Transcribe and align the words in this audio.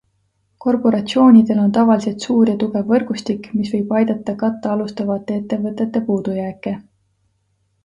Korporatsioonidel 0.63 1.59
on 1.63 1.75
tavaliselt 1.77 2.25
suur 2.27 2.51
ja 2.53 2.55
tugev 2.63 2.89
võrgustik, 2.95 3.51
mis 3.59 3.71
võib 3.75 3.95
aidata 4.01 4.37
katta 4.41 4.73
alustavate 4.79 5.39
ettevõtete 5.43 6.05
puudujääke. 6.11 6.77